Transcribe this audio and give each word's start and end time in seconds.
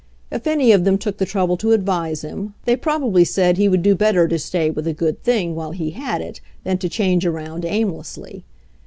If 0.31 0.47
any 0.47 0.71
of 0.71 0.83
them 0.83 0.97
took 0.97 1.19
the 1.19 1.27
trouble 1.27 1.57
to 1.57 1.73
advise 1.73 2.23
him, 2.23 2.55
they 2.65 2.75
probably 2.75 3.23
said 3.23 3.57
he 3.57 3.67
would 3.69 3.83
do 3.83 3.93
better 3.93 4.27
to 4.27 4.39
stay 4.39 4.71
with 4.71 4.87
a 4.87 4.93
good 4.93 5.21
thing 5.21 5.53
while 5.53 5.73
he 5.73 5.91
had 5.91 6.21
it 6.21 6.41
than 6.63 6.79
to 6.79 6.89
change 6.89 7.23
around 7.23 7.65
aimlessly. 7.65 8.43